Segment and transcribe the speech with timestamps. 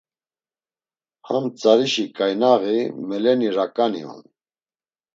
[1.27, 4.23] Ham tzarişi ǩaynaği meleni raǩani on.